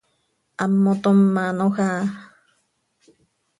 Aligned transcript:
Hammotómanoj 0.59 1.73
áa. 1.89 2.03